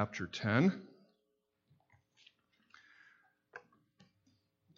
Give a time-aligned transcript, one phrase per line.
[0.00, 0.82] chapter 10.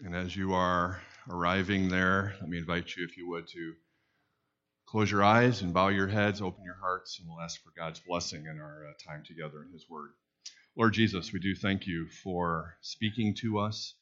[0.04, 1.00] And as you are
[1.30, 3.72] arriving there, let me invite you, if you would, to
[4.84, 7.98] close your eyes and bow your heads, open your hearts, and we'll ask for God's
[8.06, 10.10] blessing in our uh, time together in His Word.
[10.76, 13.94] Lord Jesus, we do thank you for speaking to us.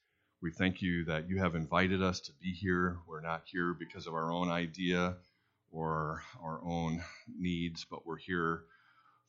[0.43, 2.99] We thank you that you have invited us to be here.
[3.07, 5.15] We're not here because of our own idea
[5.71, 7.05] or our own
[7.39, 8.65] needs, but we're here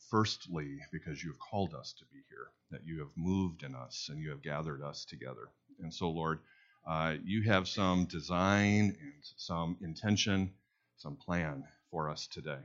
[0.10, 4.08] firstly because you have called us to be here, that you have moved in us
[4.10, 5.50] and you have gathered us together.
[5.82, 6.40] And so, Lord,
[6.88, 10.54] uh, you have some design and some intention,
[10.98, 12.60] some plan for us today.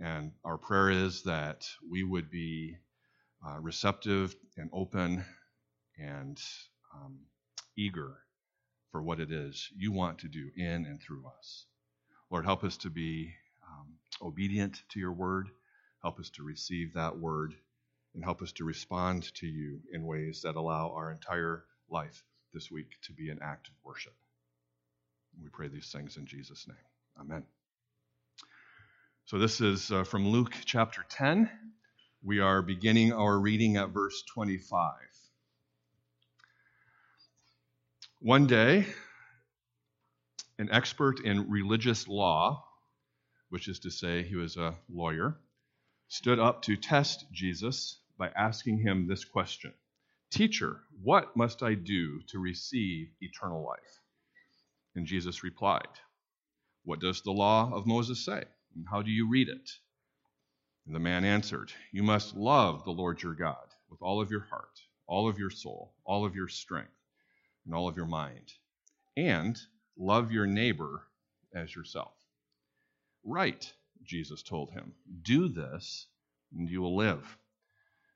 [0.00, 2.76] And our prayer is that we would be
[3.46, 5.24] uh, receptive and open
[5.98, 6.40] and
[6.94, 7.18] um,
[7.76, 8.16] eager
[8.90, 11.66] for what it is you want to do in and through us.
[12.30, 13.32] Lord, help us to be
[13.68, 15.48] um, obedient to your word
[16.04, 17.54] Help us to receive that word
[18.14, 22.22] and help us to respond to you in ways that allow our entire life
[22.52, 24.12] this week to be an act of worship.
[25.42, 26.76] We pray these things in Jesus' name.
[27.18, 27.42] Amen.
[29.24, 31.48] So, this is uh, from Luke chapter 10.
[32.22, 34.92] We are beginning our reading at verse 25.
[38.20, 38.84] One day,
[40.58, 42.62] an expert in religious law,
[43.48, 45.38] which is to say, he was a lawyer,
[46.14, 49.74] stood up to test Jesus by asking him this question
[50.30, 54.00] Teacher, what must I do to receive eternal life?
[54.94, 55.88] And Jesus replied,
[56.84, 58.44] What does the law of Moses say?
[58.76, 59.68] And how do you read it?
[60.86, 64.46] And the man answered, You must love the Lord your God with all of your
[64.48, 64.78] heart,
[65.08, 66.94] all of your soul, all of your strength,
[67.66, 68.52] and all of your mind,
[69.16, 69.58] and
[69.98, 71.08] love your neighbor
[71.56, 72.14] as yourself.
[73.24, 73.72] Right,
[74.04, 74.92] Jesus told him.
[75.22, 76.06] Do this,
[76.56, 77.38] and you will live.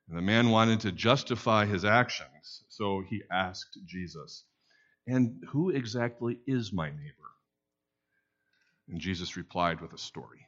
[0.09, 4.45] And the man wanted to justify his actions, so he asked Jesus,
[5.07, 7.13] And who exactly is my neighbor?
[8.89, 10.47] And Jesus replied with a story.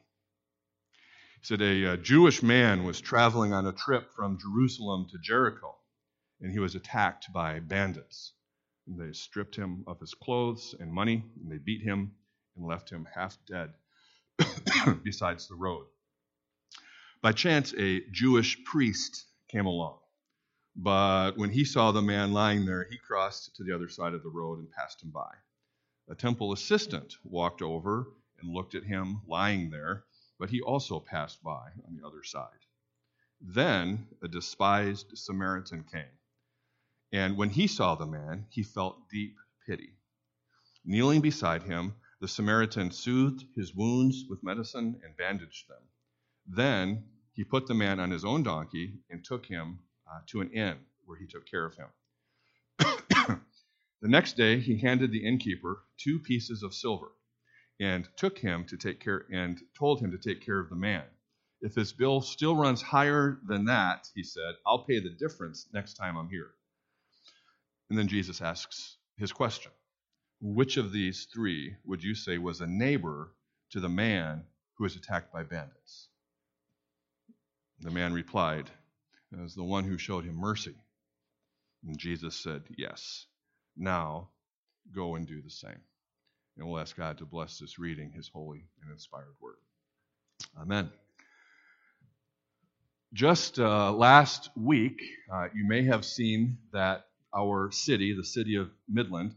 [1.39, 5.75] He said, A, a Jewish man was traveling on a trip from Jerusalem to Jericho,
[6.39, 8.33] and he was attacked by bandits.
[8.87, 12.15] And they stripped him of his clothes and money, and they beat him
[12.55, 13.73] and left him half dead
[15.03, 15.85] besides the road.
[17.21, 19.99] By chance, a Jewish priest came along.
[20.75, 24.23] But when he saw the man lying there, he crossed to the other side of
[24.23, 25.31] the road and passed him by.
[26.09, 28.07] A temple assistant walked over
[28.39, 30.05] and looked at him lying there,
[30.39, 32.65] but he also passed by on the other side.
[33.39, 36.17] Then a despised Samaritan came.
[37.11, 39.35] And when he saw the man, he felt deep
[39.67, 39.93] pity.
[40.85, 45.81] Kneeling beside him, the Samaritan soothed his wounds with medicine and bandaged them.
[46.45, 50.51] Then he put the man on his own donkey and took him uh, to an
[50.51, 51.87] inn where he took care of him.
[54.01, 57.07] the next day he handed the innkeeper two pieces of silver
[57.79, 61.03] and took him to take care and told him to take care of the man.
[61.59, 65.95] If his bill still runs higher than that, he said, I'll pay the difference next
[65.95, 66.51] time I'm here.
[67.89, 69.71] And then Jesus asks his question
[70.41, 73.31] which of these three would you say was a neighbor
[73.71, 74.43] to the man
[74.75, 76.07] who was attacked by bandits?
[77.79, 78.69] The man replied,
[79.43, 80.75] As the one who showed him mercy.
[81.85, 83.25] And Jesus said, Yes.
[83.77, 84.29] Now
[84.93, 85.79] go and do the same.
[86.57, 89.55] And we'll ask God to bless this reading, his holy and inspired word.
[90.59, 90.91] Amen.
[93.13, 95.01] Just uh, last week,
[95.33, 99.35] uh, you may have seen that our city, the city of Midland,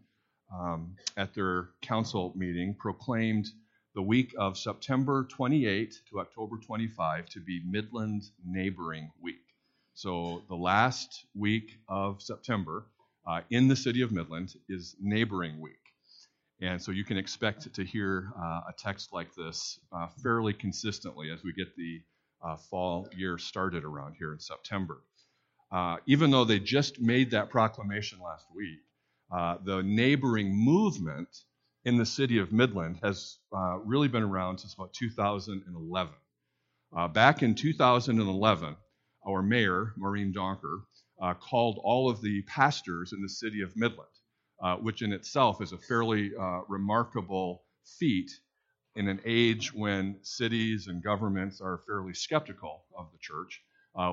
[0.59, 3.49] um, at their council meeting proclaimed
[3.95, 9.37] the week of September 28 to October 25 to be Midland Neighboring Week.
[9.95, 12.87] So the last week of September
[13.27, 15.77] uh, in the city of Midland is Neighboring Week.
[16.61, 21.31] And so you can expect to hear uh, a text like this uh, fairly consistently
[21.31, 22.01] as we get the
[22.45, 24.99] uh, fall year started around here in September.
[25.73, 28.79] Uh, even though they just made that proclamation last week,
[29.35, 31.29] uh, the neighboring movement
[31.85, 36.15] in the city of Midland has uh, really been around since about 2011.
[36.97, 38.77] Uh, back in 2011,
[39.27, 40.83] our mayor, Maureen Donker,
[41.21, 44.09] uh, called all of the pastors in the city of Midland,
[44.63, 46.31] uh, which in itself is a fairly
[46.69, 47.65] remarkable
[47.99, 48.31] feat
[48.95, 53.61] in an age when cities and governments are fairly skeptical of the church.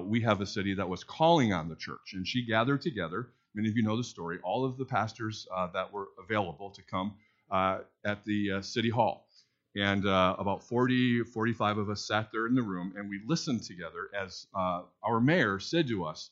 [0.04, 3.70] we have a city that was calling on the church, and she gathered together Many
[3.70, 4.40] of you know the story.
[4.44, 7.16] All of the pastors uh, that were available to come
[7.50, 9.28] uh, at the uh, city hall.
[9.76, 13.64] And uh, about 40, 45 of us sat there in the room, and we listened
[13.64, 16.30] together as uh, our mayor said to us,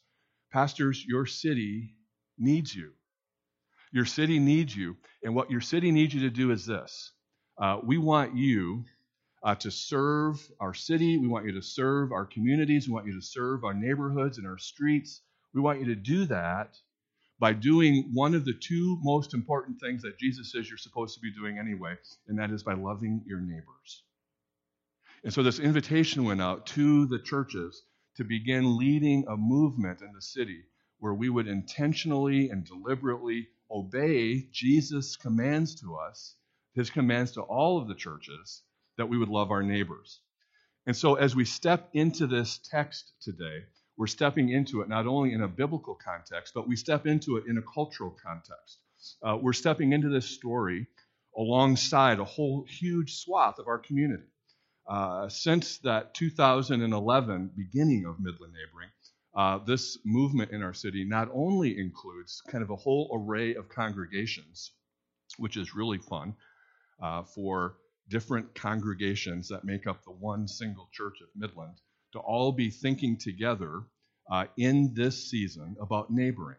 [0.52, 1.94] Pastors, your city
[2.38, 2.92] needs you.
[3.92, 4.98] Your city needs you.
[5.24, 7.12] And what your city needs you to do is this
[7.84, 8.84] we want you
[9.44, 11.18] uh, to serve our city.
[11.18, 12.88] We want you to serve our communities.
[12.88, 15.22] We want you to serve our neighborhoods and our streets.
[15.54, 16.78] We want you to do that
[17.40, 21.22] by doing one of the two most important things that Jesus says you're supposed to
[21.22, 21.96] be doing anyway,
[22.28, 24.04] and that is by loving your neighbors.
[25.24, 27.84] And so this invitation went out to the churches
[28.18, 30.64] to begin leading a movement in the city
[31.00, 36.36] where we would intentionally and deliberately obey Jesus' commands to us,
[36.74, 38.64] his commands to all of the churches,
[38.98, 40.20] that we would love our neighbors.
[40.86, 43.64] And so as we step into this text today,
[44.00, 47.44] we're stepping into it not only in a biblical context, but we step into it
[47.48, 48.80] in a cultural context.
[49.22, 50.88] Uh, we're stepping into this story
[51.38, 54.24] alongside a whole huge swath of our community.
[54.88, 58.90] Uh, since that 2011 beginning of Midland Neighboring,
[59.36, 63.68] uh, this movement in our city not only includes kind of a whole array of
[63.68, 64.72] congregations,
[65.38, 66.34] which is really fun
[67.04, 67.76] uh, for
[68.08, 71.76] different congregations that make up the one single church of Midland
[72.14, 73.84] to all be thinking together
[74.30, 76.58] uh, in this season about neighboring.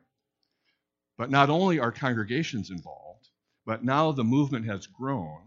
[1.19, 3.29] But not only are congregations involved,
[3.67, 5.43] but now the movement has grown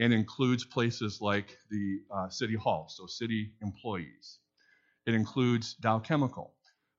[0.00, 4.38] and includes places like the uh, City Hall, so city employees.
[5.06, 6.54] It includes Dow Chemical.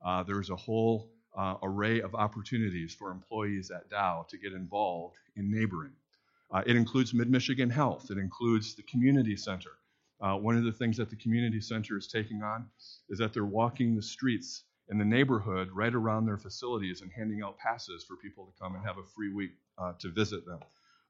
[0.05, 5.17] Uh, there's a whole uh, array of opportunities for employees at Dow to get involved
[5.35, 5.93] in neighboring.
[6.51, 8.09] Uh, it includes Mid Michigan Health.
[8.09, 9.71] It includes the community center.
[10.21, 12.67] Uh, one of the things that the community center is taking on
[13.09, 17.41] is that they're walking the streets in the neighborhood right around their facilities and handing
[17.41, 20.59] out passes for people to come and have a free week uh, to visit them.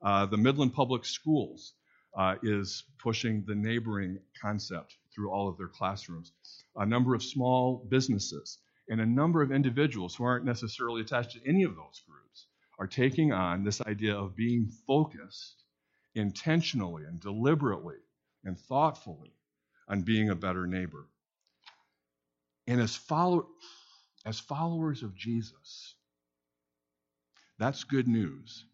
[0.02, 1.74] Uh, the Midland Public Schools
[2.18, 6.32] uh, is pushing the neighboring concept through all of their classrooms.
[6.76, 8.60] A number of small businesses
[8.90, 12.48] and a number of individuals who aren't necessarily attached to any of those groups
[12.80, 15.64] are taking on this idea of being focused
[16.16, 17.96] intentionally and deliberately
[18.44, 19.34] and thoughtfully
[19.88, 21.08] on being a better neighbor.
[22.68, 23.48] And as, follow,
[24.26, 25.96] as followers of Jesus,
[27.58, 28.66] that's good news.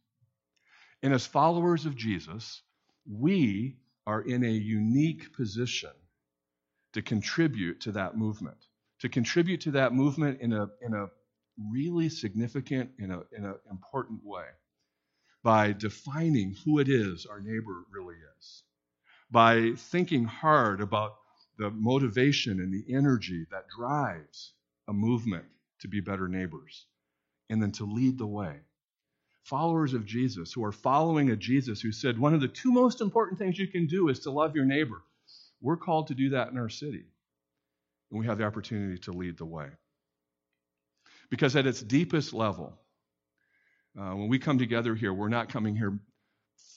[1.02, 2.62] And as followers of Jesus,
[3.10, 5.92] we are in a unique position
[6.94, 8.58] to contribute to that movement,
[9.00, 11.08] to contribute to that movement in a, in a
[11.72, 14.46] really significant, in an in a important way
[15.44, 18.64] by defining who it is our neighbor really is,
[19.36, 21.18] by thinking hard about
[21.58, 24.54] the motivation and the energy that drives
[24.88, 25.44] a movement
[25.82, 26.86] to be better neighbors,
[27.50, 28.56] and then to lead the way.
[29.44, 33.02] Followers of Jesus who are following a Jesus who said one of the two most
[33.02, 35.02] important things you can do is to love your neighbor.
[35.60, 37.04] We're called to do that in our city,
[38.12, 39.68] and we have the opportunity to lead the way.
[41.30, 42.80] Because at its deepest level,
[44.00, 46.00] uh, when we come together here, we're not coming here,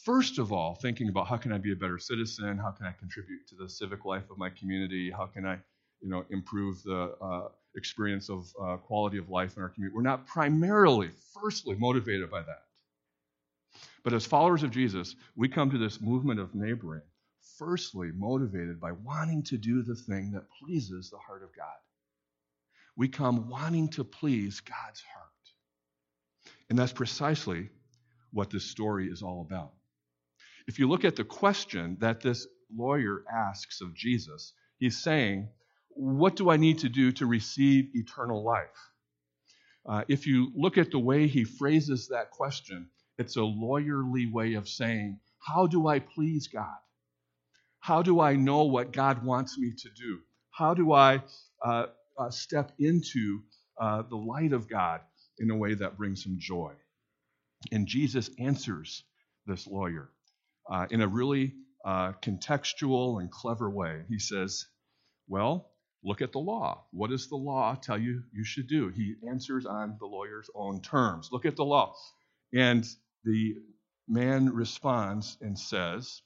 [0.05, 2.59] first of all, thinking about how can I be a better citizen?
[2.59, 5.11] How can I contribute to the civic life of my community?
[5.11, 5.59] How can I,
[6.01, 9.95] you know, improve the uh, experience of uh, quality of life in our community?
[9.95, 12.63] We're not primarily, firstly, motivated by that.
[14.03, 17.03] But as followers of Jesus, we come to this movement of neighboring,
[17.59, 21.77] firstly, motivated by wanting to do the thing that pleases the heart of God
[22.99, 25.29] we come wanting to please God's heart.
[26.69, 27.71] And that's precisely
[28.33, 29.73] what this story is all about.
[30.67, 35.49] If you look at the question that this lawyer asks of Jesus, he's saying,
[35.91, 38.91] What do I need to do to receive eternal life?
[39.89, 44.55] Uh, if you look at the way he phrases that question, it's a lawyerly way
[44.55, 46.77] of saying, How do I please God?
[47.81, 50.19] How do I know what God wants me to do?
[50.51, 51.23] How do I
[51.65, 51.87] uh,
[52.19, 53.41] uh, step into
[53.81, 55.01] uh, the light of God
[55.39, 56.73] in a way that brings him joy.
[57.73, 59.05] And Jesus answers
[59.47, 60.11] this lawyer
[60.71, 64.03] uh, in a really uh, contextual and clever way.
[64.09, 64.67] He says,
[65.27, 65.71] Well,
[66.03, 66.85] look at the law.
[66.93, 68.89] What does the law tell you you should do?
[68.89, 71.31] He answers on the lawyer's own terms.
[71.33, 71.95] Look at the law.
[72.55, 72.87] And
[73.25, 73.57] the
[74.07, 76.23] man responds and says,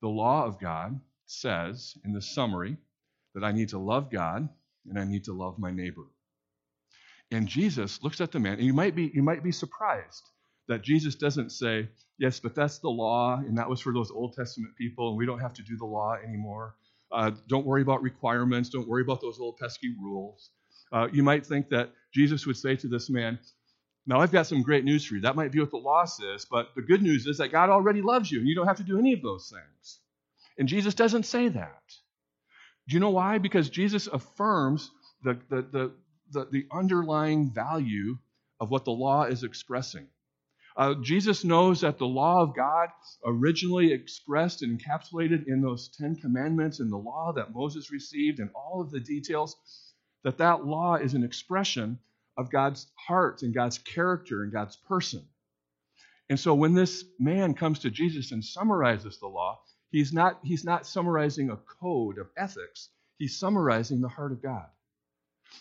[0.00, 2.76] The law of God says in the summary
[3.34, 4.48] that I need to love God
[4.88, 6.06] and I need to love my neighbor.
[7.30, 10.30] And Jesus looks at the man, and you might be, you might be surprised
[10.68, 14.34] that Jesus doesn't say, Yes, but that's the law, and that was for those Old
[14.34, 16.74] Testament people, and we don't have to do the law anymore.
[17.12, 18.68] Uh, don't worry about requirements.
[18.68, 20.50] Don't worry about those old pesky rules.
[20.92, 23.38] Uh, you might think that Jesus would say to this man,
[24.06, 25.20] Now I've got some great news for you.
[25.20, 28.02] That might be what the law says, but the good news is that God already
[28.02, 30.00] loves you, and you don't have to do any of those things.
[30.58, 31.82] And Jesus doesn't say that.
[32.88, 33.38] Do you know why?
[33.38, 34.90] Because Jesus affirms
[35.22, 35.92] the, the, the,
[36.32, 38.18] the, the underlying value
[38.60, 40.08] of what the law is expressing.
[40.78, 42.88] Uh, Jesus knows that the law of God,
[43.26, 48.48] originally expressed and encapsulated in those Ten Commandments and the law that Moses received and
[48.54, 49.56] all of the details,
[50.22, 51.98] that that law is an expression
[52.36, 55.26] of God's heart and God's character and God's person.
[56.30, 59.58] And so when this man comes to Jesus and summarizes the law,
[59.90, 64.66] he's not, he's not summarizing a code of ethics, he's summarizing the heart of God.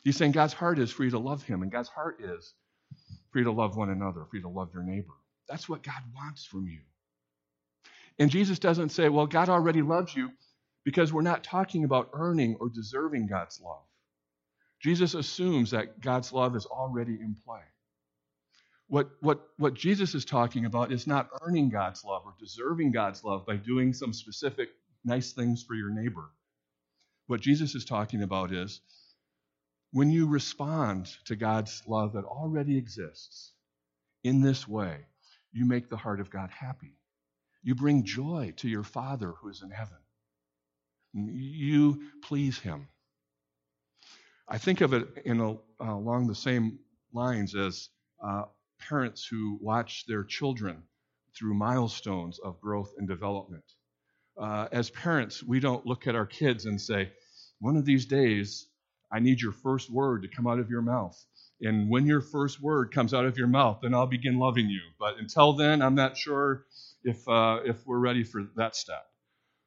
[0.04, 2.54] He's saying God's heart is for you to love him, and God's heart is
[3.32, 5.14] for you to love one another, for you to love your neighbor.
[5.48, 6.80] That's what God wants from you.
[8.20, 10.32] And Jesus doesn't say, well, God already loves you
[10.84, 13.84] because we're not talking about earning or deserving God's love.
[14.80, 17.62] Jesus assumes that God's love is already in play.
[18.88, 23.24] What, what, what Jesus is talking about is not earning God's love or deserving God's
[23.24, 24.70] love by doing some specific
[25.04, 26.30] nice things for your neighbor.
[27.28, 28.80] What Jesus is talking about is
[29.92, 33.54] when you respond to God's love that already exists
[34.24, 35.06] in this way,
[35.52, 36.94] you make the heart of God happy.
[37.64, 39.98] You bring joy to your Father who is in heaven.
[41.14, 42.88] You please Him.
[44.48, 46.80] I think of it in a, uh, along the same
[47.14, 47.90] lines as
[48.24, 48.44] uh,
[48.80, 50.84] parents who watch their children
[51.36, 53.64] through milestones of growth and development.
[54.38, 57.12] Uh, as parents, we don't look at our kids and say,
[57.60, 58.68] one of these days,
[59.12, 61.18] I need your first word to come out of your mouth.
[61.62, 64.82] And when your first word comes out of your mouth, then I'll begin loving you.
[65.00, 66.66] But until then, I'm not sure
[67.04, 69.06] if, uh, if we're ready for that step.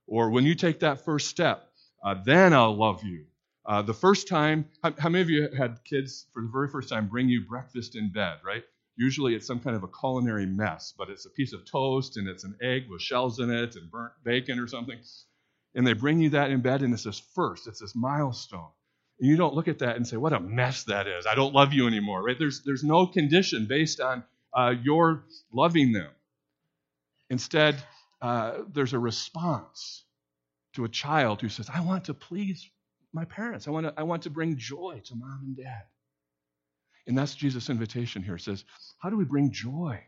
[0.06, 1.68] Or when you take that first step,
[2.04, 3.26] uh, then I'll love you.
[3.66, 6.88] Uh, the first time, how, how, many of you had kids for the very first
[6.88, 8.64] time bring you breakfast in bed, right?
[8.97, 12.28] Usually it's some kind of a culinary mess, but it's a piece of toast and
[12.28, 14.99] it's an egg with shells in it and burnt bacon or something.
[15.75, 18.70] And they bring you that in bed, and it's this first, it's this milestone.
[19.20, 21.26] You don't look at that and say, what a mess that is.
[21.26, 22.38] I don't love you anymore, right?
[22.38, 24.24] There's, there's no condition based on
[24.56, 26.10] uh, your loving them.
[27.30, 27.82] Instead,
[28.22, 30.04] uh, there's a response
[30.74, 32.68] to a child who says, I want to please
[33.12, 33.68] my parents.
[33.68, 35.82] I want to, I want to bring joy to mom and dad.
[37.06, 38.36] And that's Jesus' invitation here.
[38.36, 38.64] It says,
[38.98, 40.00] How do we bring joy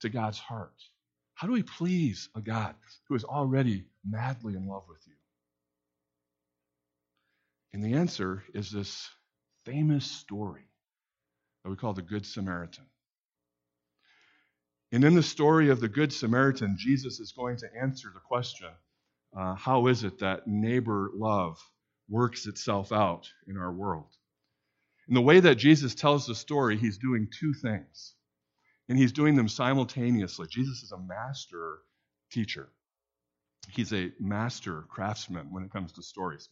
[0.00, 0.74] to God's heart?
[1.34, 2.74] How do we please a God
[3.08, 5.14] who is already madly in love with you?
[7.72, 9.08] And the answer is this
[9.64, 10.64] famous story
[11.62, 12.86] that we call the Good Samaritan.
[14.92, 18.70] And in the story of the Good Samaritan, Jesus is going to answer the question
[19.36, 21.58] uh, how is it that neighbor love
[22.08, 24.08] works itself out in our world?
[25.06, 28.14] In the way that Jesus tells the story, he's doing two things,
[28.88, 30.48] and he's doing them simultaneously.
[30.50, 31.78] Jesus is a master
[32.32, 32.68] teacher,
[33.68, 36.48] he's a master craftsman when it comes to stories.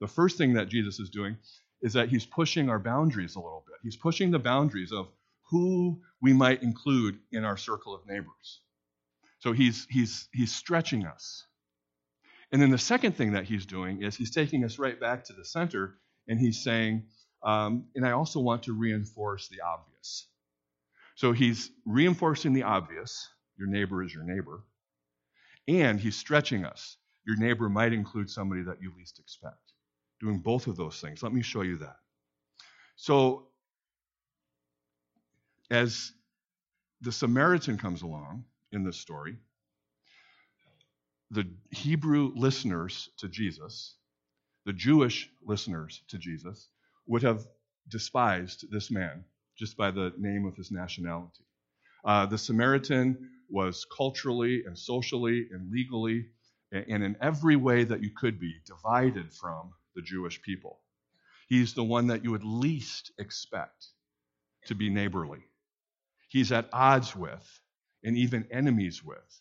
[0.00, 1.36] The first thing that Jesus is doing
[1.82, 3.76] is that he's pushing our boundaries a little bit.
[3.82, 5.08] He's pushing the boundaries of
[5.50, 8.60] who we might include in our circle of neighbors.
[9.40, 11.46] So he's, he's, he's stretching us.
[12.52, 15.32] And then the second thing that he's doing is he's taking us right back to
[15.32, 17.04] the center and he's saying,
[17.42, 20.26] um, and I also want to reinforce the obvious.
[21.14, 23.28] So he's reinforcing the obvious
[23.58, 24.62] your neighbor is your neighbor.
[25.68, 26.96] And he's stretching us.
[27.26, 29.70] Your neighbor might include somebody that you least expect
[30.20, 31.22] doing both of those things.
[31.22, 31.96] Let me show you that.
[32.96, 33.48] So,
[35.70, 36.12] as
[37.00, 39.36] the Samaritan comes along in this story,
[41.30, 43.96] the Hebrew listeners to Jesus,
[44.66, 46.68] the Jewish listeners to Jesus,
[47.06, 47.46] would have
[47.88, 49.24] despised this man
[49.56, 51.44] just by the name of his nationality.
[52.04, 56.26] Uh, the Samaritan was culturally and socially and legally
[56.72, 60.78] and in every way that you could be divided from the Jewish people.
[61.48, 63.86] He's the one that you would least expect
[64.66, 65.40] to be neighborly.
[66.28, 67.60] He's at odds with
[68.04, 69.40] and even enemies with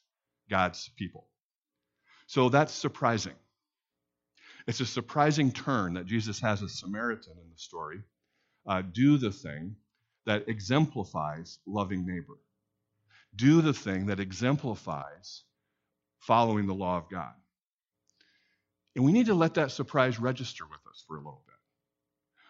[0.50, 1.28] God's people.
[2.28, 3.36] So that's surprising.
[4.68, 8.02] It's a surprising turn that Jesus has a Samaritan in the story
[8.68, 9.76] uh, do the thing
[10.26, 12.38] that exemplifies loving neighbor.
[13.36, 15.44] Do the thing that exemplifies
[16.20, 17.34] following the law of God.
[19.00, 21.56] And we need to let that surprise register with us for a little bit.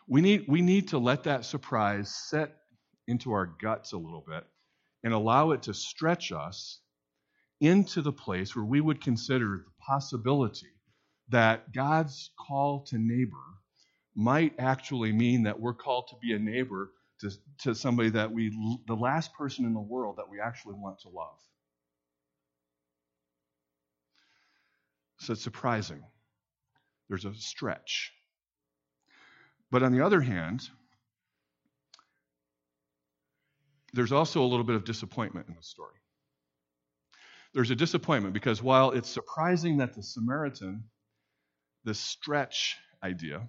[0.08, 2.56] We need, we need to let that surprise set
[3.08, 4.48] into our guts a little bit
[5.04, 6.80] and allow it to stretch us
[7.62, 10.72] into the place where we would consider the possibility
[11.28, 13.38] that God's call to neighbor
[14.16, 16.90] might actually mean that we're called to be a neighbor
[17.20, 17.30] to,
[17.60, 18.50] to somebody that we,
[18.88, 21.38] the last person in the world that we actually want to love.
[25.20, 26.04] So it's surprising.
[27.10, 28.14] There's a stretch.
[29.72, 30.70] But on the other hand,
[33.94, 35.96] there's also a little bit of disappointment in the story.
[37.54, 40.84] There's a disappointment because while it's surprising that the Samaritan,
[41.84, 43.48] the stretch idea,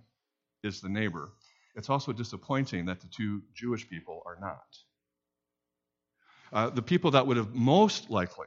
[0.62, 1.30] is the neighbor,
[1.74, 4.78] it's also disappointing that the two Jewish people are not.
[6.52, 8.46] Uh, the people that would have most likely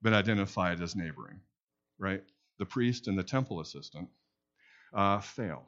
[0.00, 1.40] been identified as neighboring,
[1.98, 2.22] right?
[2.62, 4.08] The priest and the temple assistant
[4.94, 5.64] uh, fail.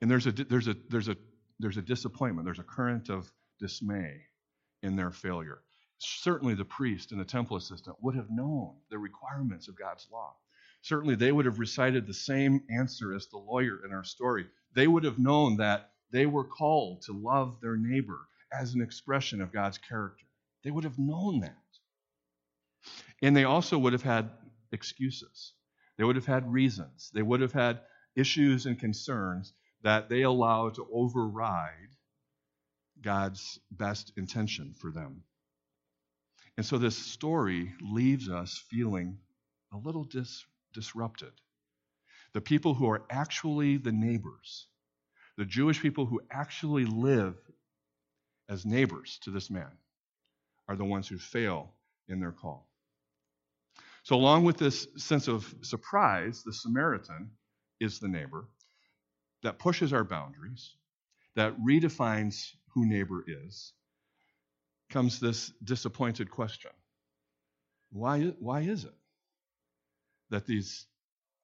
[0.00, 1.16] And there's a, there's, a, there's, a,
[1.58, 3.28] there's a disappointment, there's a current of
[3.58, 4.20] dismay
[4.84, 5.62] in their failure.
[5.98, 10.32] Certainly, the priest and the temple assistant would have known the requirements of God's law.
[10.82, 14.46] Certainly, they would have recited the same answer as the lawyer in our story.
[14.76, 18.20] They would have known that they were called to love their neighbor
[18.52, 20.26] as an expression of God's character.
[20.62, 21.56] They would have known that.
[23.20, 24.30] And they also would have had
[24.72, 25.52] excuses.
[25.96, 27.10] They would have had reasons.
[27.14, 27.80] They would have had
[28.14, 31.96] issues and concerns that they allow to override
[33.00, 35.22] God's best intention for them.
[36.56, 39.18] And so this story leaves us feeling
[39.72, 41.32] a little dis- disrupted.
[42.32, 44.66] The people who are actually the neighbors,
[45.36, 47.36] the Jewish people who actually live
[48.48, 49.72] as neighbors to this man,
[50.68, 51.74] are the ones who fail
[52.08, 52.68] in their call.
[54.06, 57.28] So, along with this sense of surprise, the Samaritan
[57.80, 58.46] is the neighbor
[59.42, 60.76] that pushes our boundaries,
[61.34, 63.72] that redefines who neighbor is,
[64.90, 66.70] comes this disappointed question
[67.90, 68.94] why, why is it
[70.30, 70.86] that these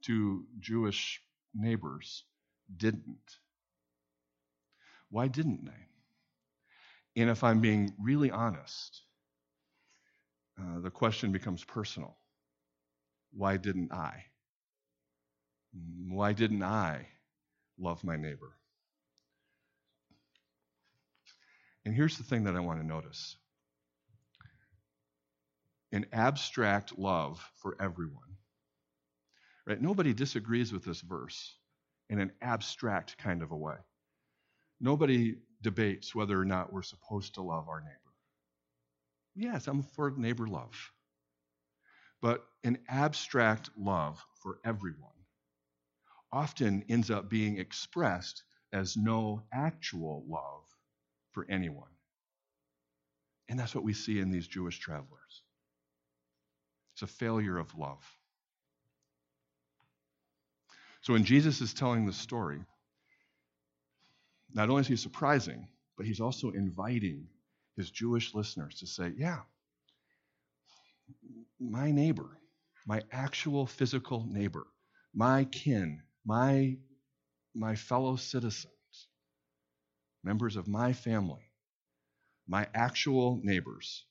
[0.03, 1.21] two Jewish
[1.53, 2.23] neighbors
[2.77, 3.39] didn't?
[5.11, 7.21] Why didn't they?
[7.21, 9.03] And if I'm being really honest,
[10.61, 12.17] uh, the question becomes personal.
[13.33, 14.25] Why didn't I?
[15.77, 17.07] Mm, why didn't I
[17.79, 18.53] love my neighbor?
[21.85, 23.37] And here's the thing that I want to notice
[25.93, 28.37] an abstract love for everyone.
[29.67, 29.81] Right?
[29.81, 31.55] Nobody disagrees with this verse
[32.09, 33.77] in an abstract kind of a way.
[34.81, 37.93] Nobody debates whether or not we're supposed to love our neighbor.
[39.35, 40.75] Yes, I'm for neighbor love.
[42.23, 45.11] But an abstract love for everyone
[46.33, 50.65] often ends up being expressed as no actual love
[51.33, 51.91] for anyone.
[53.49, 55.43] And that's what we see in these Jewish travelers.
[56.95, 58.03] It's a failure of love.
[61.03, 62.61] So when Jesus is telling the story,
[64.55, 67.27] not only is he surprising, but he's also inviting
[67.77, 69.41] his Jewish listeners to say, yeah,
[71.61, 72.39] my neighbor,
[72.87, 74.67] my actual physical neighbor,
[75.15, 76.77] my kin, my,
[77.55, 79.09] my fellow citizens,
[80.25, 81.51] members of my family,
[82.49, 84.05] my actual neighbors,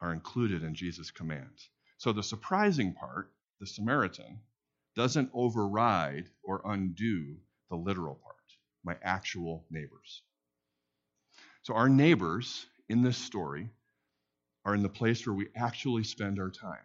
[0.00, 1.70] are included in Jesus' commands.
[1.98, 4.40] So the surprising part, the Samaritan,
[4.94, 7.36] doesn't override or undo
[7.70, 8.36] the literal part,
[8.84, 10.22] my actual neighbors.
[11.62, 13.70] So our neighbors in this story
[14.64, 16.84] are in the place where we actually spend our time.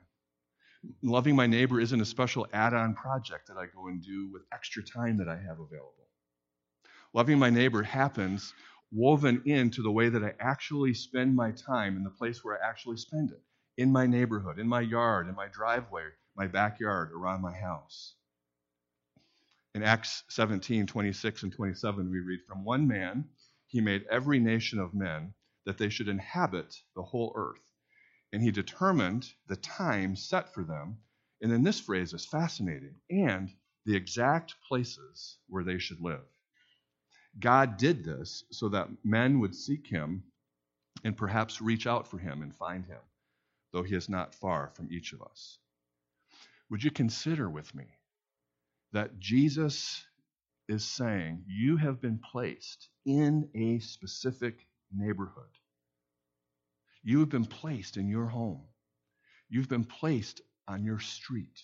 [1.01, 4.43] Loving my neighbor isn't a special add on project that I go and do with
[4.53, 6.07] extra time that I have available.
[7.13, 8.53] Loving my neighbor happens
[8.91, 12.67] woven into the way that I actually spend my time in the place where I
[12.67, 13.41] actually spend it
[13.77, 16.03] in my neighborhood, in my yard, in my driveway,
[16.35, 18.15] my backyard, around my house.
[19.75, 23.29] In Acts 17, 26 and 27, we read, From one man
[23.67, 25.33] he made every nation of men
[25.65, 27.68] that they should inhabit the whole earth.
[28.33, 30.97] And he determined the time set for them.
[31.41, 33.51] And then this phrase is fascinating and
[33.85, 36.25] the exact places where they should live.
[37.39, 40.23] God did this so that men would seek him
[41.03, 43.01] and perhaps reach out for him and find him,
[43.71, 45.59] though he is not far from each of us.
[46.69, 47.85] Would you consider with me
[48.91, 50.03] that Jesus
[50.67, 55.58] is saying, You have been placed in a specific neighborhood.
[57.03, 58.61] You have been placed in your home.
[59.49, 61.63] You've been placed on your street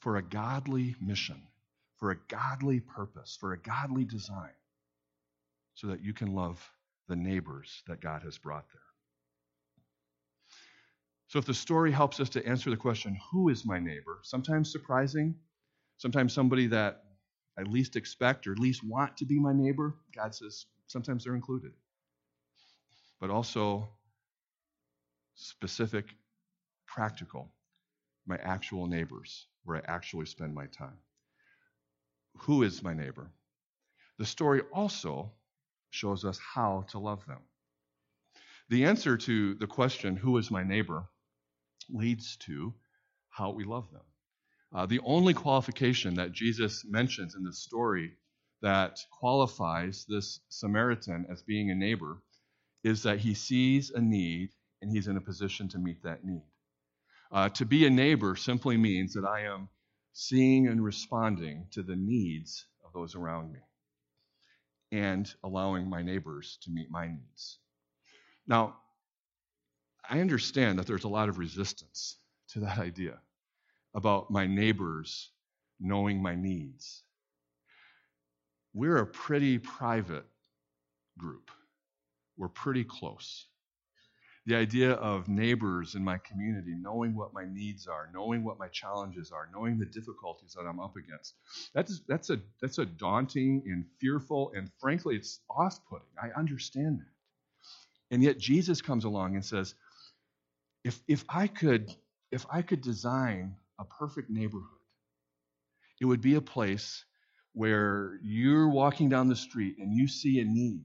[0.00, 1.42] for a godly mission
[1.98, 4.54] for a godly purpose, for a godly design,
[5.74, 6.64] so that you can love
[7.08, 8.82] the neighbors that God has brought there.
[11.26, 14.20] So, if the story helps us to answer the question, who is my neighbor?
[14.22, 15.34] Sometimes surprising,
[15.98, 17.02] sometimes somebody that
[17.58, 21.72] I least expect or least want to be my neighbor, God says sometimes they're included.
[23.20, 23.88] But also
[25.34, 26.06] specific,
[26.86, 27.52] practical.
[28.26, 30.98] my actual neighbors, where I actually spend my time.
[32.40, 33.30] Who is my neighbor?
[34.18, 35.32] The story also
[35.90, 37.40] shows us how to love them.
[38.70, 41.08] The answer to the question, Who is my neighbor?
[41.90, 42.74] leads to
[43.30, 44.02] how we love them.
[44.74, 48.12] Uh, the only qualification that Jesus mentions in this story
[48.62, 52.22] that qualifies this Samaritan as being a neighbor
[52.84, 56.42] is that he sees a need and he's in a position to meet that need.
[57.30, 59.68] Uh, to be a neighbor simply means that I am
[60.12, 63.60] seeing and responding to the needs of those around me
[64.90, 67.58] and allowing my neighbors to meet my needs.
[68.46, 68.76] Now,
[70.08, 72.16] I understand that there's a lot of resistance
[72.50, 73.18] to that idea
[73.94, 75.30] about my neighbors
[75.80, 77.02] knowing my needs.
[78.72, 80.26] We're a pretty private
[81.18, 81.50] group,
[82.38, 83.46] we're pretty close.
[84.46, 88.68] The idea of neighbors in my community knowing what my needs are, knowing what my
[88.68, 91.34] challenges are, knowing the difficulties that I'm up against.
[91.74, 96.06] That's, that's, a, that's a daunting and fearful, and frankly, it's off putting.
[96.22, 98.14] I understand that.
[98.14, 99.74] And yet Jesus comes along and says,
[100.84, 101.94] if, if I could
[102.30, 104.68] if I could design a perfect neighborhood,
[106.00, 107.04] it would be a place
[107.54, 110.84] where you're walking down the street and you see a need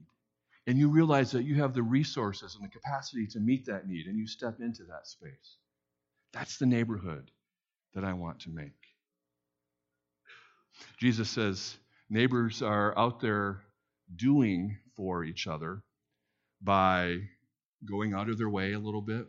[0.66, 4.06] and you realize that you have the resources and the capacity to meet that need
[4.06, 5.58] and you step into that space.
[6.32, 7.30] That's the neighborhood
[7.94, 8.72] that I want to make.
[10.98, 11.76] Jesus says
[12.10, 13.62] neighbors are out there
[14.16, 15.82] doing for each other
[16.60, 17.18] by
[17.84, 19.26] going out of their way a little bit,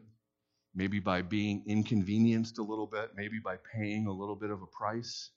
[0.74, 4.68] maybe by being inconvenienced a little bit, maybe by paying a little bit of a
[4.68, 5.30] price.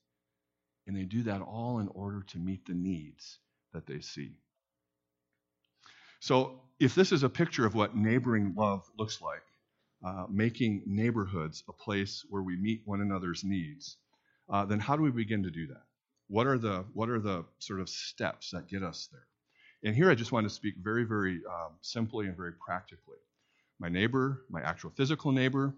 [0.86, 3.38] And they do that all in order to meet the needs
[3.74, 4.38] that they see.
[6.20, 9.42] So, if this is a picture of what neighboring love looks like,
[10.04, 13.96] uh, making neighborhoods a place where we meet one another's needs,
[14.48, 15.82] uh, then how do we begin to do that?
[16.28, 19.26] What are the what are the sort of steps that get us there?
[19.84, 23.18] And here I just want to speak very, very um, simply and very practically
[23.78, 25.74] my neighbor, my actual physical neighbor,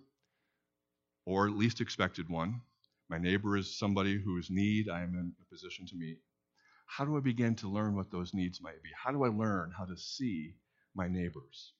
[1.26, 2.60] or least expected one.
[3.08, 6.18] My neighbor is somebody whose need I am in a position to meet.
[6.96, 8.90] How do I begin to learn what those needs might be?
[9.00, 10.56] How do I learn how to see
[10.96, 11.72] my neighbors?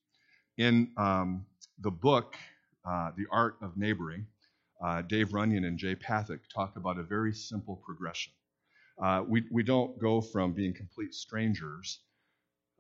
[0.57, 1.45] In um,
[1.81, 2.37] the book,
[2.85, 4.29] uh, The Art of Neighboring,
[4.81, 8.33] uh, Dave Runyon and Jay Pathak talk about a very simple progression.
[9.03, 11.99] Uh, we, we don't go from being complete strangers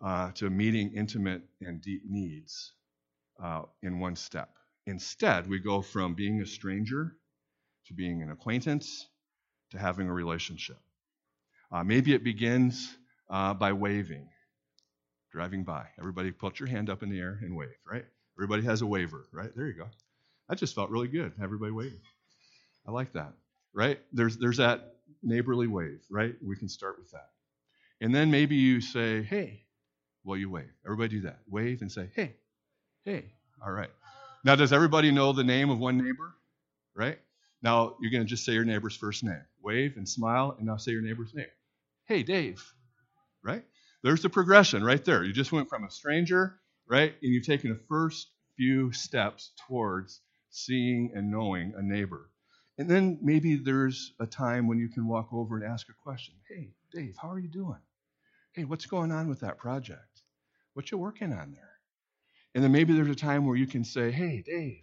[0.00, 2.72] uh, to meeting intimate and deep needs
[3.42, 4.50] uh, in one step.
[4.86, 7.16] Instead, we go from being a stranger
[7.86, 9.08] to being an acquaintance
[9.72, 10.78] to having a relationship.
[11.72, 12.96] Uh, maybe it begins
[13.30, 14.28] uh, by waving,
[15.32, 15.86] driving by.
[15.98, 18.04] Everybody put your hand up in the air and wave, right?
[18.38, 19.50] Everybody has a waiver, right?
[19.56, 19.88] There you go.
[20.48, 21.32] That just felt really good.
[21.42, 22.00] Everybody waving.
[22.86, 23.34] I like that,
[23.74, 24.00] right?
[24.12, 26.34] There's, there's that neighborly wave, right?
[26.42, 27.30] We can start with that.
[28.00, 29.64] And then maybe you say, hey,
[30.24, 30.72] well, you wave.
[30.86, 31.40] Everybody do that.
[31.48, 32.36] Wave and say, hey,
[33.04, 33.24] Hey,
[33.64, 33.90] all right.
[34.44, 36.34] Now, does everybody know the name of one neighbor?
[36.94, 37.18] Right?
[37.62, 39.42] Now, you're going to just say your neighbor's first name.
[39.62, 41.46] Wave and smile, and now say your neighbor's name.
[42.10, 42.60] Hey, Dave.
[43.40, 43.62] Right?
[44.02, 45.22] There's the progression right there.
[45.22, 47.14] You just went from a stranger, right?
[47.22, 50.20] And you've taken the first few steps towards
[50.50, 52.28] seeing and knowing a neighbor.
[52.78, 56.34] And then maybe there's a time when you can walk over and ask a question.
[56.48, 57.78] Hey, Dave, how are you doing?
[58.54, 60.22] Hey, what's going on with that project?
[60.74, 61.74] What you working on there?
[62.56, 64.82] And then maybe there's a time where you can say, hey, Dave,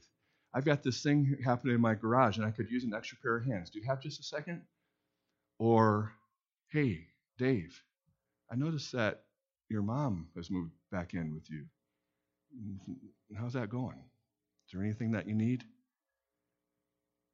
[0.53, 3.35] I've got this thing happening in my garage and I could use an extra pair
[3.35, 3.69] of hands.
[3.69, 4.61] Do you have just a second?
[5.59, 6.13] Or,
[6.71, 7.07] hey,
[7.37, 7.83] Dave,
[8.51, 9.23] I noticed that
[9.69, 11.65] your mom has moved back in with you.
[13.37, 13.97] How's that going?
[13.97, 15.63] Is there anything that you need?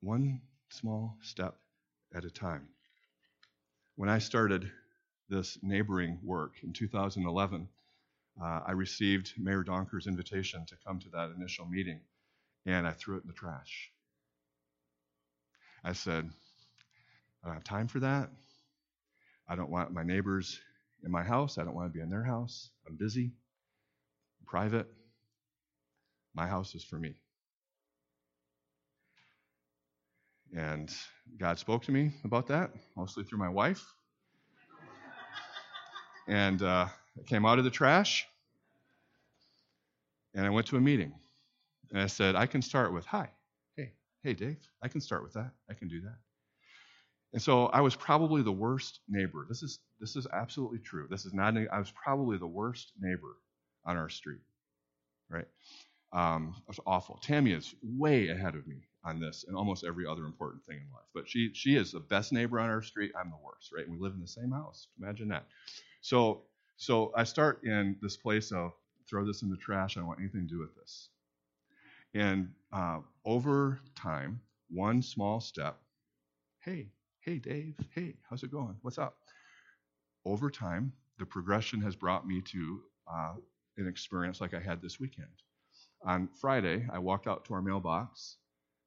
[0.01, 1.55] One small step
[2.13, 2.67] at a time.
[3.95, 4.69] When I started
[5.29, 7.67] this neighboring work in 2011,
[8.41, 12.01] uh, I received Mayor Donker's invitation to come to that initial meeting,
[12.65, 13.91] and I threw it in the trash.
[15.83, 16.29] I said,
[17.43, 18.29] I don't have time for that.
[19.47, 20.59] I don't want my neighbors
[21.03, 21.57] in my house.
[21.57, 22.69] I don't want to be in their house.
[22.87, 23.31] I'm busy,
[24.45, 24.87] private.
[26.33, 27.15] My house is for me.
[30.55, 30.93] And
[31.37, 33.83] God spoke to me about that, mostly through my wife.
[36.27, 36.87] And uh,
[37.19, 38.27] I came out of the trash
[40.35, 41.13] and I went to a meeting.
[41.91, 43.29] And I said, I can start with, hi,
[43.75, 43.91] hey,
[44.23, 45.51] hey, Dave, I can start with that.
[45.69, 46.17] I can do that.
[47.33, 49.45] And so I was probably the worst neighbor.
[49.49, 51.07] This is, this is absolutely true.
[51.09, 53.37] This is not, I was probably the worst neighbor
[53.85, 54.41] on our street,
[55.29, 55.47] right?
[56.13, 57.19] Um, it was awful.
[57.23, 58.83] Tammy is way ahead of me.
[59.03, 61.07] on this and almost every other important thing in life.
[61.13, 63.11] But she she is the best neighbor on our street.
[63.19, 63.85] I'm the worst, right?
[63.87, 64.87] And we live in the same house.
[65.01, 65.45] Imagine that.
[66.01, 66.43] So
[66.77, 68.71] so I start in this place of
[69.09, 69.97] throw this in the trash.
[69.97, 71.09] I don't want anything to do with this.
[72.13, 75.77] And uh, over time, one small step.
[76.59, 76.89] Hey,
[77.25, 77.75] hey, Dave.
[77.95, 78.75] Hey, how's it going?
[78.81, 79.15] What's up?
[80.25, 83.33] Over time, the progression has brought me to uh,
[83.77, 85.29] an experience like I had this weekend.
[86.05, 88.37] On Friday, I walked out to our mailbox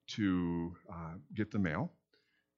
[0.09, 1.91] to uh, get the mail.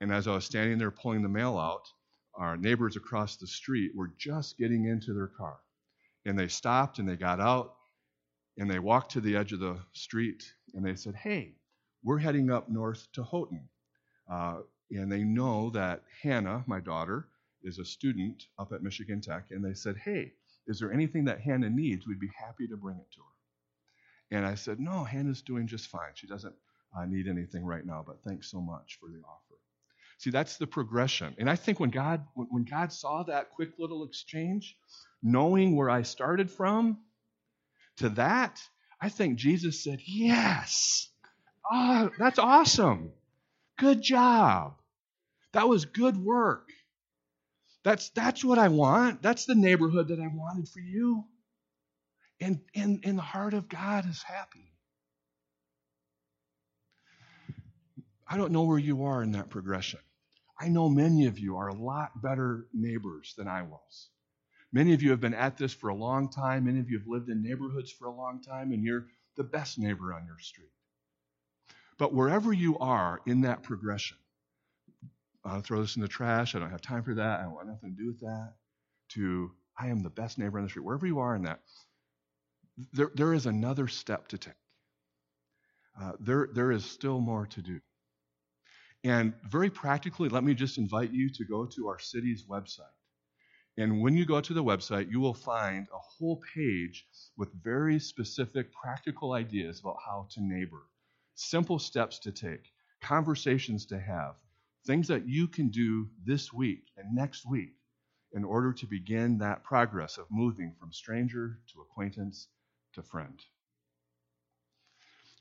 [0.01, 1.87] And as I was standing there pulling the mail out,
[2.35, 5.59] our neighbors across the street were just getting into their car.
[6.27, 7.75] And they stopped and they got out
[8.59, 10.43] and they walked to the edge of the street
[10.75, 11.55] and they said, Hey,
[12.03, 13.69] we're heading up north to Houghton.
[14.31, 14.59] Uh,
[14.90, 17.29] and they know that Hannah, my daughter,
[17.62, 19.46] is a student up at Michigan Tech.
[19.51, 20.33] And they said, Hey,
[20.66, 22.07] is there anything that Hannah needs?
[22.07, 24.37] We'd be happy to bring it to her.
[24.38, 26.12] And I said, No, Hannah's doing just fine.
[26.14, 26.55] She doesn't
[26.96, 29.59] uh, need anything right now, but thanks so much for the offer.
[30.18, 31.35] See, that's the progression.
[31.38, 34.77] And I think when God, when, God saw that quick little exchange,
[35.22, 36.98] knowing where I started from
[37.98, 38.61] to that,
[39.01, 41.09] I think Jesus said, Yes.
[41.70, 43.12] Oh, that's awesome.
[43.79, 44.75] Good job.
[45.53, 46.69] That was good work.
[47.85, 49.23] That's, that's what I want.
[49.23, 51.25] That's the neighborhood that I wanted for you.
[52.41, 54.73] And, and, and the heart of God is happy.
[58.29, 60.01] I don't know where you are in that progression.
[60.61, 64.09] I know many of you are a lot better neighbors than I was.
[64.73, 66.67] Many of you have been at this for a long time.
[66.67, 69.79] Many of you have lived in neighborhoods for a long time, and you're the best
[69.79, 70.69] neighbor on your street.
[71.98, 74.16] But wherever you are in that progression,
[75.44, 76.54] I'll throw this in the trash.
[76.54, 77.40] I don't have time for that.
[77.40, 78.54] I want nothing to do with that.
[79.11, 80.84] To I am the best neighbor on the street.
[80.84, 81.61] Wherever you are in that,
[82.92, 84.54] there, there is another step to take.
[86.00, 87.80] Uh, there, there is still more to do.
[89.04, 92.94] And very practically, let me just invite you to go to our city's website.
[93.76, 97.06] And when you go to the website, you will find a whole page
[97.37, 100.82] with very specific practical ideas about how to neighbor,
[101.38, 104.35] simple steps to take, conversations to have,
[104.85, 107.74] things that you can do this week and next week
[108.33, 112.48] in order to begin that progress of moving from stranger to acquaintance
[112.92, 113.40] to friend.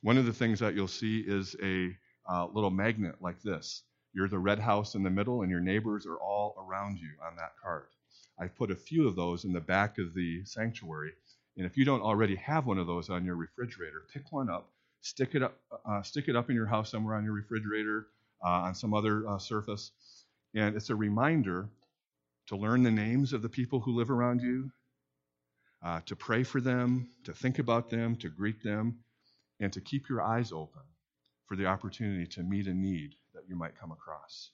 [0.03, 1.97] One of the things that you'll see is a
[2.29, 3.81] uh, little magnet like this.
[4.13, 7.35] You're the red house in the middle, and your neighbors are all around you on
[7.37, 7.87] that card.
[8.39, 11.13] I've put a few of those in the back of the sanctuary.
[11.57, 14.69] And if you don't already have one of those on your refrigerator, pick one up,
[15.01, 18.07] stick it up, uh, stick it up in your house somewhere on your refrigerator,
[18.45, 19.91] uh, on some other uh, surface.
[20.55, 21.69] And it's a reminder
[22.47, 24.71] to learn the names of the people who live around you,
[25.83, 28.99] uh, to pray for them, to think about them, to greet them,
[29.59, 30.81] and to keep your eyes open
[31.45, 34.51] for the opportunity to meet a need that you might come across.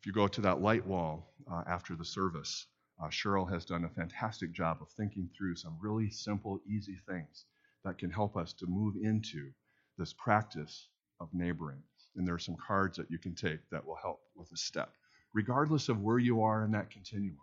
[0.00, 2.66] If you go to that light wall uh, after the service,
[3.02, 7.44] uh, Cheryl has done a fantastic job of thinking through some really simple, easy things
[7.84, 9.50] that can help us to move into
[9.98, 10.88] this practice
[11.20, 11.82] of neighboring.
[12.16, 14.94] And there are some cards that you can take that will help with a step.
[15.32, 17.38] Regardless of where you are in that continuum,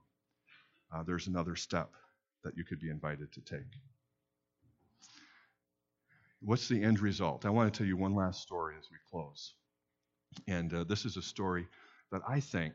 [0.94, 1.90] uh, there's another step
[2.44, 3.72] that you could be invited to take.
[6.42, 7.46] What's the end result?
[7.46, 9.54] I want to tell you one last story as we close.
[10.48, 11.68] And uh, this is a story
[12.12, 12.74] that I think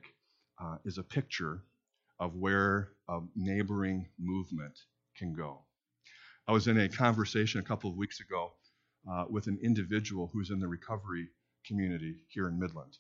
[0.61, 1.63] uh, is a picture
[2.19, 4.79] of where a neighboring movement
[5.17, 5.61] can go.
[6.49, 8.53] I was in a conversation a couple of weeks ago
[9.11, 11.29] uh, with an individual who's in the recovery
[11.65, 12.99] community here in Midland.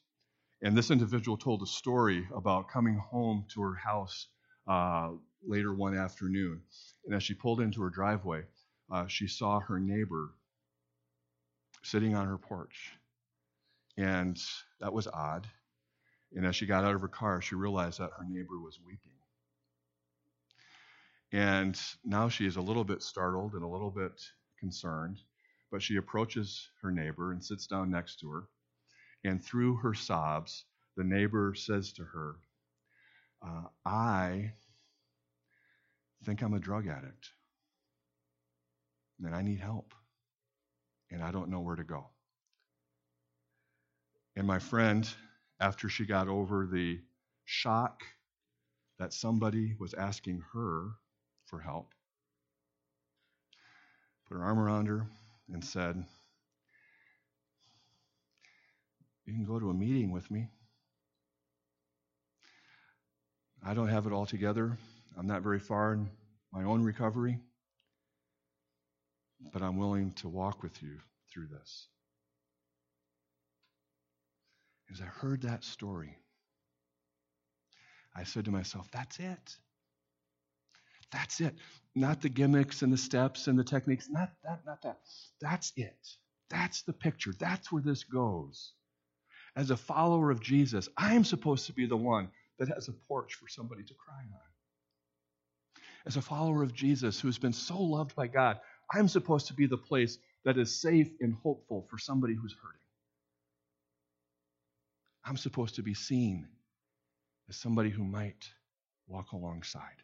[0.62, 4.28] And this individual told a story about coming home to her house
[4.68, 5.10] uh,
[5.44, 6.62] later one afternoon.
[7.04, 8.42] And as she pulled into her driveway,
[8.92, 10.30] uh, she saw her neighbor
[11.82, 12.92] sitting on her porch.
[13.96, 14.40] And
[14.80, 15.48] that was odd.
[16.34, 19.12] And as she got out of her car, she realized that her neighbor was weeping.
[21.32, 24.20] And now she is a little bit startled and a little bit
[24.58, 25.18] concerned,
[25.70, 28.48] but she approaches her neighbor and sits down next to her.
[29.24, 30.66] And through her sobs,
[30.96, 32.36] the neighbor says to her,
[33.40, 34.52] uh, I
[36.24, 37.30] think I'm a drug addict,
[39.24, 39.94] and I need help,
[41.10, 42.08] and I don't know where to go.
[44.36, 45.08] And my friend
[45.60, 47.00] after she got over the
[47.44, 48.02] shock
[48.98, 50.92] that somebody was asking her
[51.52, 51.92] for help,
[54.26, 55.06] put her arm around her
[55.52, 56.02] and said,
[59.26, 60.48] You can go to a meeting with me.
[63.62, 64.78] I don't have it all together.
[65.18, 66.08] I'm not very far in
[66.54, 67.38] my own recovery,
[69.52, 71.86] but I'm willing to walk with you through this.
[74.90, 76.16] As I heard that story,
[78.16, 79.56] I said to myself, that's it.
[81.12, 81.54] That's it.
[81.94, 84.08] Not the gimmicks and the steps and the techniques.
[84.10, 85.00] Not that, not that.
[85.40, 85.96] That's it.
[86.48, 87.32] That's the picture.
[87.38, 88.72] That's where this goes.
[89.54, 92.92] As a follower of Jesus, I am supposed to be the one that has a
[92.92, 94.40] porch for somebody to cry on.
[96.06, 98.58] As a follower of Jesus who has been so loved by God,
[98.92, 102.80] I'm supposed to be the place that is safe and hopeful for somebody who's hurting.
[105.24, 106.48] I'm supposed to be seen
[107.48, 108.48] as somebody who might
[109.06, 110.02] walk alongside.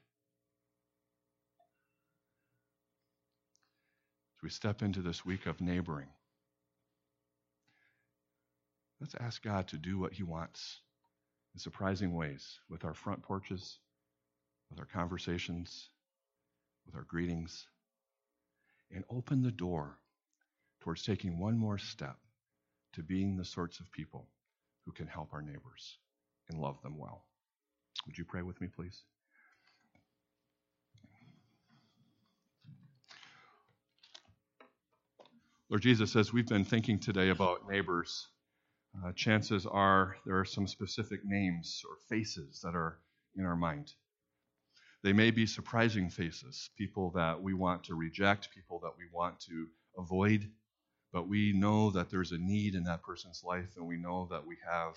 [4.38, 6.07] As we step into this week of neighboring,
[9.01, 10.79] let's ask God to do what He wants
[11.55, 13.81] in surprising ways with our front porches,
[14.70, 15.88] with our conversations,
[16.87, 17.66] with our greetings,
[18.92, 19.98] and open the door
[20.83, 22.18] towards taking one more step
[22.92, 24.29] to being the sorts of people
[24.85, 25.98] who can help our neighbors
[26.48, 27.24] and love them well.
[28.07, 29.03] Would you pray with me, please?
[35.70, 38.26] Lord Jesus, as we've been thinking today about neighbors,
[39.04, 42.98] uh, chances are there are some specific names or faces that are
[43.37, 43.92] in our mind.
[45.02, 49.40] They may be surprising faces, people that we want to reject, people that we want
[49.40, 49.66] to
[49.98, 50.50] avoid,
[51.12, 54.46] but we know that there's a need in that person's life, and we know that
[54.46, 54.94] we have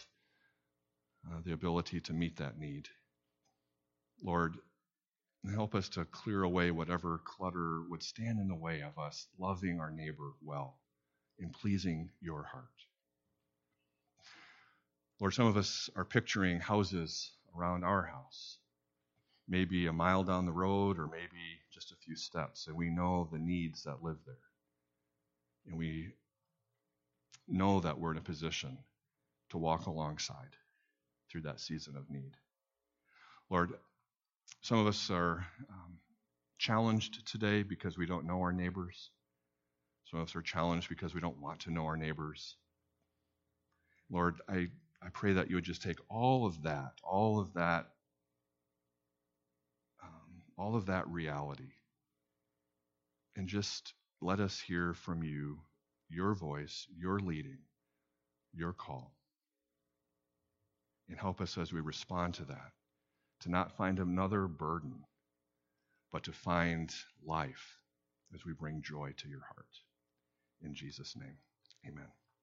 [1.30, 2.88] uh, the ability to meet that need.
[4.24, 4.56] Lord,
[5.50, 9.80] help us to clear away whatever clutter would stand in the way of us loving
[9.80, 10.78] our neighbor well
[11.40, 12.66] and pleasing your heart.
[15.20, 18.58] Lord, some of us are picturing houses around our house,
[19.48, 23.28] maybe a mile down the road or maybe just a few steps, and we know
[23.32, 24.36] the needs that live there.
[25.66, 26.14] And we
[27.48, 28.78] know that we're in a position
[29.50, 30.56] to walk alongside
[31.30, 32.36] through that season of need.
[33.50, 33.74] Lord,
[34.62, 35.98] some of us are um,
[36.60, 39.10] challenged today because we don't know our neighbors.
[40.10, 42.56] Some of us are challenged because we don't want to know our neighbors.
[44.10, 44.68] Lord, I,
[45.02, 47.88] I pray that you would just take all of that, all of that,
[50.04, 51.72] um, all of that reality,
[53.36, 55.60] and just let us hear from you,
[56.10, 57.60] your voice, your leading,
[58.54, 59.14] your call.
[61.10, 62.72] And help us as we respond to that,
[63.42, 65.04] to not find another burden,
[66.12, 66.94] but to find
[67.26, 67.78] life
[68.34, 69.80] as we bring joy to your heart.
[70.64, 71.38] In Jesus' name,
[71.88, 72.08] amen.